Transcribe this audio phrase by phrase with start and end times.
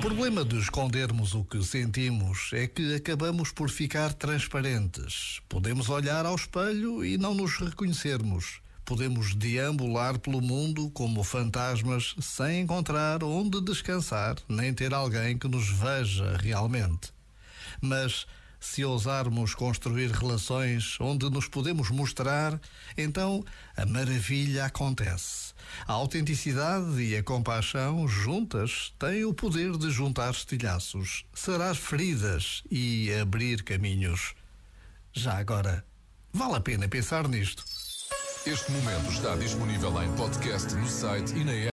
[0.00, 5.42] problema de escondermos o que sentimos é que acabamos por ficar transparentes.
[5.46, 8.62] Podemos olhar ao espelho e não nos reconhecermos.
[8.82, 15.68] Podemos deambular pelo mundo como fantasmas sem encontrar onde descansar, nem ter alguém que nos
[15.68, 17.12] veja realmente.
[17.82, 18.26] Mas
[18.60, 22.60] se ousarmos construir relações onde nos podemos mostrar,
[22.96, 23.44] então
[23.76, 25.54] a maravilha acontece.
[25.86, 33.12] A autenticidade e a compaixão juntas têm o poder de juntar estilhaços, sarar feridas e
[33.14, 34.34] abrir caminhos.
[35.12, 35.84] Já agora,
[36.32, 37.64] vale a pena pensar nisto.
[38.46, 41.68] Este momento está disponível em podcast no site e na app.